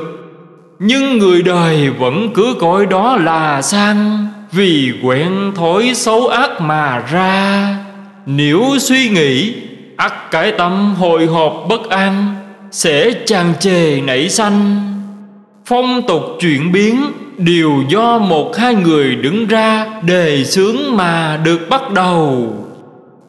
[0.78, 7.02] Nhưng người đời vẫn cứ coi đó là sang vì quen thói xấu ác mà
[7.12, 7.76] ra.
[8.26, 9.54] Nếu suy nghĩ
[10.00, 12.34] ắt cái tâm hồi hộp bất an,
[12.70, 14.80] sẽ tràn trề nảy sanh.
[15.66, 17.00] Phong tục chuyển biến
[17.36, 22.52] đều do một hai người đứng ra đề xướng mà được bắt đầu.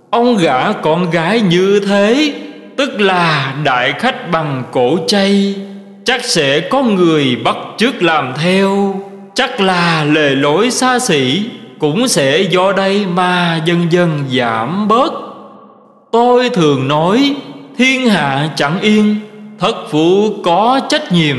[0.10, 2.34] Ông gả con gái như thế,
[2.78, 5.56] tức là đại khách bằng cổ chay,
[6.06, 8.96] chắc sẽ có người bắt chước làm theo.
[9.36, 11.46] Chắc là lề lối xa xỉ,
[11.80, 15.31] cũng sẽ do đây mà dần dần giảm bớt
[16.12, 17.36] tôi thường nói,
[17.78, 19.16] thiên hạ chẳng yên,
[19.60, 21.38] thất phụ có trách nhiệm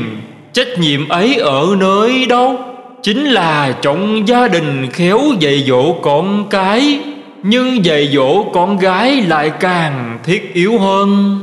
[0.53, 2.59] Trách nhiệm ấy ở nơi đâu?
[3.03, 6.99] Chính là trong gia đình khéo dạy dỗ con cái,
[7.43, 11.39] Nhưng dạy dỗ con gái lại càng thiết yếu hơn.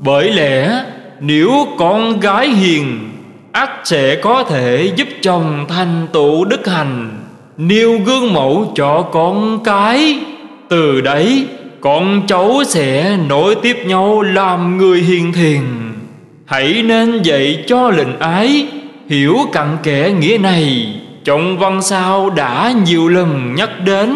[0.00, 0.84] Bởi lẽ,
[1.20, 3.10] nếu con gái hiền
[3.52, 7.18] ắt sẽ có thể giúp chồng thành tựu đức hành
[7.56, 10.18] Nêu gương mẫu cho con cái.
[10.68, 11.46] Từ đấy
[11.84, 15.60] con cháu sẽ nối tiếp nhau làm người hiền thiền.
[16.46, 18.66] Hãy nên dạy cho lệnh ái,
[19.08, 20.94] Hiểu cặn kẽ nghĩa này.
[21.24, 24.14] Trong văn sao đã nhiều lần nhắc đến,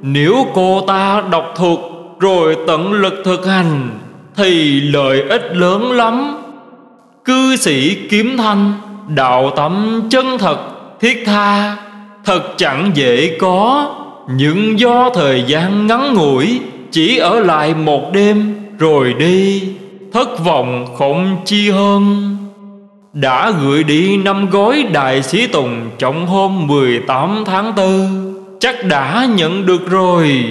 [0.00, 1.80] Nếu cô ta đọc thuộc,
[2.20, 3.90] Rồi tận lực thực hành,
[4.36, 6.38] Thì lợi ích lớn lắm.
[7.24, 8.72] Cư sĩ kiếm thanh,
[9.08, 10.58] Đạo tâm chân thật,
[11.00, 11.76] Thiết tha,
[12.24, 13.94] Thật chẳng dễ có,
[14.36, 19.62] Nhưng do thời gian ngắn ngủi chỉ ở lại một đêm Rồi đi
[20.12, 22.36] Thất vọng không chi hơn.
[23.12, 29.28] Đã gửi đi năm gói đại sĩ tùng Trong hôm 18 tháng 4 Chắc đã
[29.36, 30.44] nhận được rồi.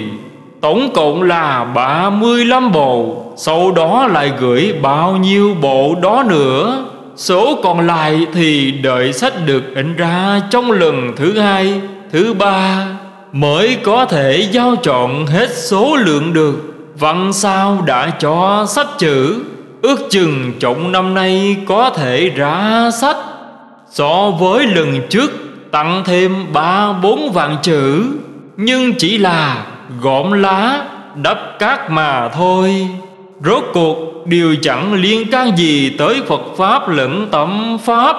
[0.60, 6.84] Tổng cộng là 35 bộ Sau đó lại gửi bao nhiêu bộ đó nữa.
[7.18, 11.80] Số còn lại thì đợi sách được in ra trong lần thứ hai,
[12.12, 12.86] thứ ba.
[13.32, 16.54] Mới có thể giao chọn hết số lượng được.
[16.98, 19.36] Văn sao đã cho sách chữ.
[19.82, 23.16] Ước chừng trọng năm nay có thể ra sách.
[23.90, 25.30] So với lần trước,
[25.70, 28.04] tặng thêm ba, bốn vạn chữ.
[28.56, 29.66] Nhưng chỉ là
[30.00, 30.84] gõm lá,
[31.22, 32.88] đắp cát mà thôi.
[33.44, 38.16] Rốt cuộc đều chẳng liên can gì tới Phật Pháp lẫn tâm Pháp.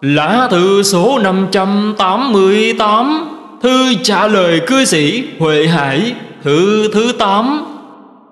[0.00, 7.64] Lá thư số 588 Thư trả lời cư sĩ Huệ Hải Thư thứ 8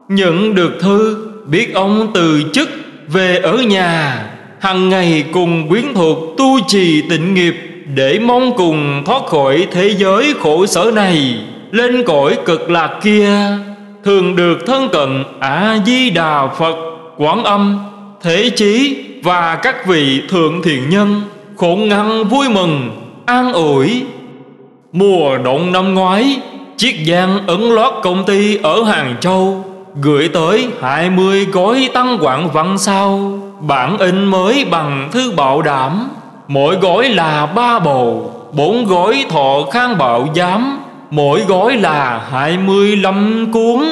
[0.08, 2.68] Nhận được thư, Biết ông từ chức
[3.08, 4.26] về ở nhà.
[4.60, 7.54] Hằng ngày cùng quyến thuộc tu trì tịnh nghiệp
[7.94, 11.38] Để mong cùng thoát khỏi thế giới khổ sở này.
[11.70, 13.58] Lên cõi cực lạc kia,
[14.04, 16.76] thường được thân cận a di đà phật
[17.16, 17.78] quảng âm,
[18.22, 21.22] thế chí và các vị thượng thiện nhân.
[21.56, 22.90] Khổ ngăn vui mừng,
[23.26, 24.02] an ủi
[24.94, 26.40] mùa động năm ngoái,
[26.76, 29.64] chiếc giang ấn lót công ty ở hàng châu,
[30.02, 33.38] gửi tới 20 gói tăng quảng văn sao.
[33.60, 36.08] Bản in mới bằng thư bảo đảm,
[36.48, 40.78] mỗi gói là ba bầu, bốn gói thọ khang bảo giám,
[41.10, 43.84] Mỗi gói là 25 cuốn.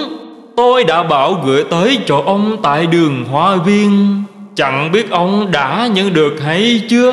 [0.56, 4.22] Tôi đã bảo gửi tới cho ông tại đường Hoa Viên,
[4.54, 7.12] Chẳng biết ông đã nhận được hay chưa.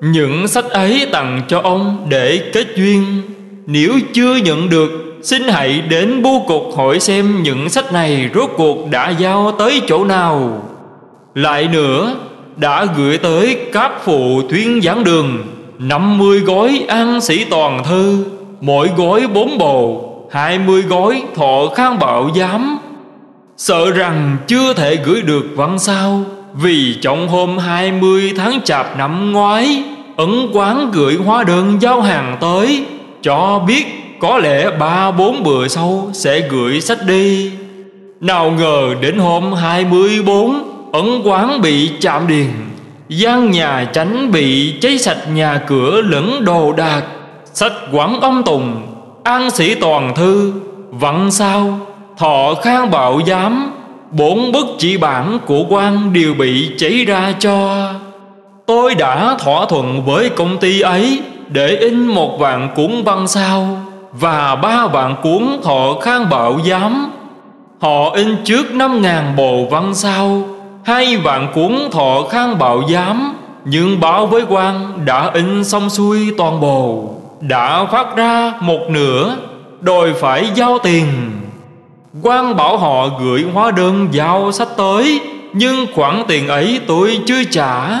[0.00, 3.22] Những sách ấy tặng cho ông để kết duyên.
[3.66, 4.90] Nếu chưa nhận được,
[5.22, 9.82] Xin hãy đến bưu cục hỏi xem những sách này rốt cuộc đã giao tới
[9.86, 10.62] chỗ nào.
[11.34, 12.14] Lại nữa,
[12.56, 15.42] Đã gửi tới các phụ thuyên giảng đường
[15.78, 18.24] 50 gói an sĩ toàn thư
[18.60, 22.78] Mỗi gói bốn bồ hai mươi gói thọ khang bạo giám.
[23.56, 26.24] Sợ rằng chưa thể gửi được văn sao.
[26.54, 29.82] Vì trong hôm hai mươi tháng chạp năm ngoái
[30.16, 32.84] Ấn quán gửi hóa đơn giao hàng tới,
[33.22, 33.84] Cho biết
[34.20, 37.50] có lẽ ba bốn bữa sau sẽ gửi sách đi.
[38.20, 42.50] Nào ngờ đến hôm hai mươi bốn Ấn quán bị chạm điền
[43.08, 47.02] gian nhà tránh bị cháy sạch nhà cửa lẫn đồ đạc.
[47.44, 48.82] Sách quảng âm tùng,
[49.24, 50.52] An sĩ toàn thư,
[50.90, 51.78] vặn sao,
[52.18, 53.72] Thọ khang bạo giám
[54.10, 57.88] Bốn bức chỉ bản của quan đều bị cháy ra cho.
[58.66, 63.78] Tôi đã thỏa thuận với công ty ấy Để in một vạn cuốn văn sao
[64.12, 67.10] Và ba vạn cuốn thọ khang bảo giám.
[67.80, 70.42] Họ in trước năm ngàn bộ văn sao,
[70.84, 76.34] Hai vạn cuốn thọ khang bảo giám, Nhưng báo với quan đã in xong xuôi
[76.38, 79.36] toàn bộ, đã phát ra một nửa,
[79.80, 81.06] đòi phải giao tiền
[82.22, 85.20] quan bảo họ gửi hóa đơn giao sách tới,
[85.52, 88.00] nhưng khoản tiền ấy tôi chưa trả.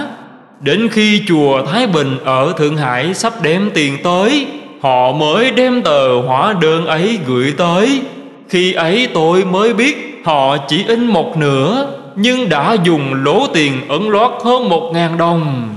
[0.60, 4.46] Đến khi chùa thái bình ở thượng hải sắp đem tiền tới,
[4.82, 8.00] họ mới đem tờ hóa đơn ấy gửi tới.
[8.48, 13.72] Khi ấy tôi mới biết họ chỉ in một nửa, nhưng đã dùng lỗ tiền
[13.88, 15.74] ấn lót hơn một ngàn đồng.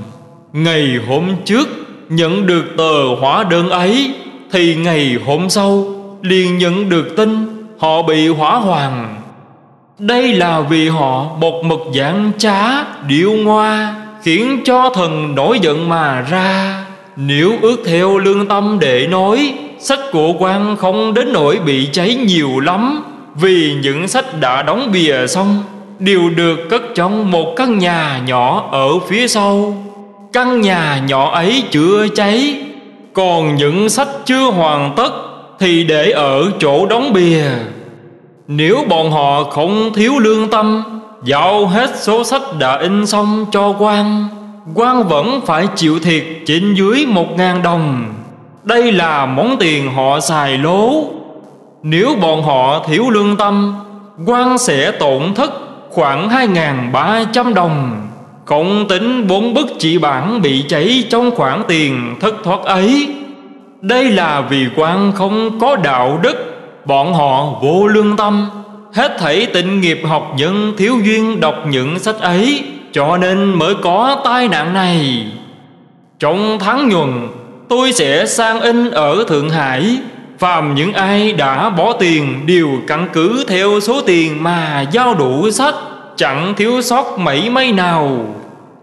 [0.53, 1.67] Ngày hôm trước,
[2.09, 4.13] Nhận được tờ hóa đơn ấy,
[4.51, 5.85] Thì ngày hôm sau,
[6.21, 7.62] liền nhận được tin.
[7.83, 9.15] Họ bị hỏa hoàng
[9.99, 15.89] Đây là vì họ một mực giảng trá Điệu ngoa, Khiến cho thần nổi giận
[15.89, 16.83] mà ra.
[17.15, 22.15] Nếu ước theo lương tâm để nói, Sách của quan không đến nỗi bị cháy
[22.15, 23.03] nhiều lắm.
[23.35, 25.63] Vì những sách đã đóng bìa xong,
[25.99, 29.77] Đều được cất trong một căn nhà nhỏ ở phía sau.
[30.33, 32.61] Căn nhà nhỏ ấy chưa cháy,
[33.13, 35.11] Còn những sách chưa hoàn tất
[35.59, 37.49] Thì để ở chỗ đóng bìa.
[38.47, 40.83] Nếu bọn họ không thiếu lương tâm,
[41.23, 44.27] Giao hết số sách đã in xong cho quan
[44.75, 48.13] quan vẫn phải chịu thiệt trên dưới một ngàn đồng.
[48.63, 51.03] Đây là món tiền họ xài lố.
[51.83, 53.75] Nếu bọn họ thiếu lương tâm,
[54.25, 55.51] quan sẽ tổn thất
[55.89, 58.07] khoảng 2.300 đồng.
[58.45, 63.15] Cộng tính bốn bức chỉ bản bị cháy trong khoản tiền thất thoát ấy.
[63.81, 66.52] Đây là vì quan không có đạo đức
[66.85, 68.49] Bọn họ vô lương tâm,
[68.93, 73.75] Hết thảy tịnh nghiệp học nhân thiếu duyên đọc những sách ấy, Cho nên mới
[73.75, 75.25] có tai nạn này.
[76.19, 77.27] Trong tháng nhuần,
[77.69, 79.97] Tôi sẽ sang in ở Thượng Hải,
[80.39, 85.51] Phàm những ai đã bỏ tiền Đều căn cứ theo số tiền mà giao đủ
[85.51, 85.75] sách,
[86.15, 88.25] Chẳng thiếu sót mảy mấy nào.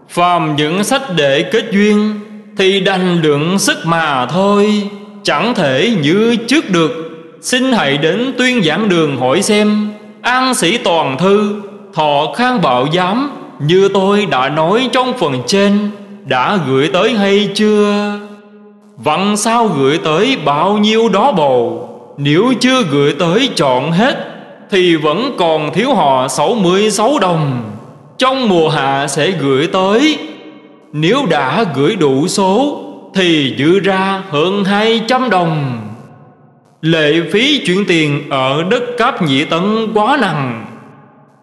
[0.09, 2.19] Phàm những sách để kết duyên
[2.57, 4.89] Thì đành lượng sức mà thôi,
[5.23, 7.10] Chẳng thể như trước được.
[7.41, 9.89] Xin hãy đến tuyên giảng đường hỏi xem.
[10.21, 11.61] An sĩ toàn thư,
[11.93, 15.89] Thọ khang bạo giám, Như tôi đã nói trong phần trên,
[16.25, 18.13] Đã gửi tới hay chưa?
[18.97, 21.89] Vặn sao gửi tới bao nhiêu đó bầu?
[22.17, 24.15] Nếu chưa gửi tới chọn hết,
[24.69, 27.61] Thì vẫn còn thiếu họ 66 đồng.
[28.17, 30.17] Trong mùa hạ sẽ gửi tới.
[30.93, 32.81] Nếu đã gửi đủ số,
[33.13, 35.77] Thì giữ ra hơn 200 đồng.
[36.81, 40.65] Lệ phí chuyển tiền ở đất cáp nhị tấn quá nặng.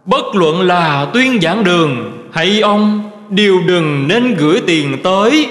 [0.04, 5.46] Bất luận là tuyên giảng đường hay ông, Đều đừng nên gửi tiền tới.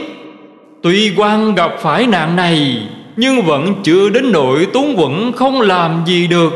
[0.83, 2.81] Tuy quan gặp phải nạn này,
[3.15, 6.53] Nhưng vẫn chưa đến nỗi túng quẩn không làm gì được.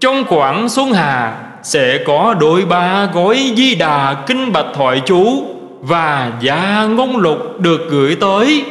[0.00, 5.44] Trong khoảng Xuân Hà Sẽ có đội ba gói di đà kinh bạch thoại chú
[5.80, 8.64] Và gia ngôn lục được gửi tới.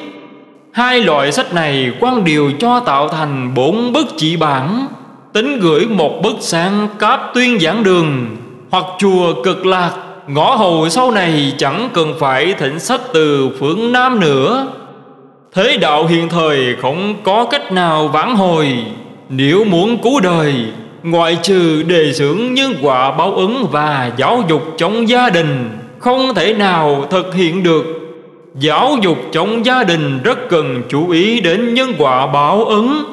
[0.74, 4.88] Hai loại sách này quan điều cho tạo thành bốn bức chỉ bản.
[5.34, 8.38] Tính gửi một bức sang cáp tuyên giảng đường,
[8.69, 9.91] Hoặc chùa cực lạc.
[10.28, 14.67] Ngõ hầu sau này chẳng cần phải thỉnh sách từ phương Nam nữa.
[15.53, 18.86] Thế đạo hiện thời không có cách nào vãn hồi.
[19.30, 20.53] Nếu muốn cứu đời,
[21.03, 25.69] Ngoại trừ đề xưởng nhân quả báo ứng và giáo dục trong gia đình,
[25.99, 28.01] Không thể nào thực hiện được.
[28.56, 33.04] Giáo dục trong gia đình rất cần chú ý đến nhân quả báo ứng.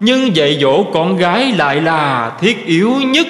[0.00, 3.26] Nhưng dạy dỗ con gái lại là thiết yếu nhất.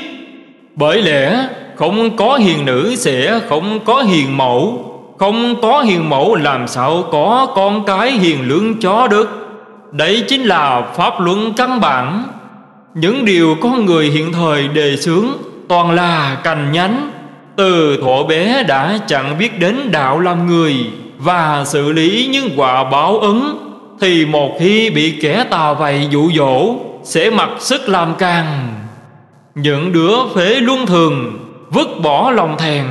[0.75, 4.89] Bởi lẽ, không có hiền nữ sẽ không có hiền mẫu.
[5.19, 9.29] Không có hiền mẫu làm sao có con cái hiền lương chó được.
[9.93, 12.23] Đấy chính là pháp luận căn bản.
[12.95, 15.27] Những điều con người hiện thời đề xướng
[15.69, 17.11] Toàn là cành nhánh.
[17.57, 20.75] Từ thuở bé đã chẳng biết đến đạo làm người.
[21.23, 23.69] Và xử lý những quả báo ứng,
[24.01, 28.75] Thì một khi bị kẻ tà vầy dụ dỗ, Sẽ mặc sức làm càng.
[29.55, 31.39] Những đứa phế luân thường,
[31.71, 32.85] Vứt bỏ lòng thèn,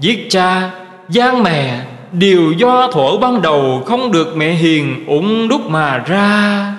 [0.00, 0.70] Giết cha,
[1.08, 1.80] gian mẹ,
[2.12, 6.73] Đều do thuở ban đầu không được mẹ hiền ủng đúc mà ra.